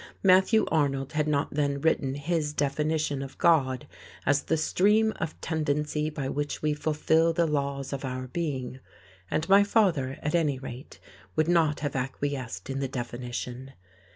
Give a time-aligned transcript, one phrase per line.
[0.23, 3.87] Matthew Arnold had not then written his definition of God
[4.25, 8.79] as the stream of tendency by which we fulfil the laws of our being;
[9.29, 10.99] and my father, at any rate,
[11.35, 13.73] would not have acquiesced in the definition.